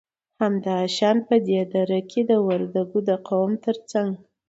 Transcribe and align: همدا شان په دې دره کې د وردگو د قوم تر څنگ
همدا 0.41 0.77
شان 0.97 1.17
په 1.27 1.35
دې 1.47 1.61
دره 1.73 1.99
کې 2.09 2.21
د 2.29 2.31
وردگو 2.47 2.99
د 3.09 3.11
قوم 3.27 3.51
تر 3.65 3.75
څنگ 3.89 4.13